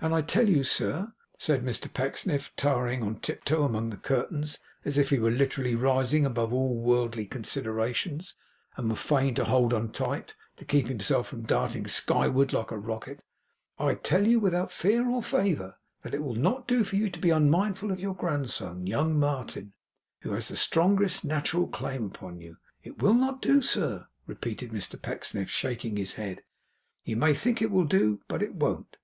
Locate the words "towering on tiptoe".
2.56-3.62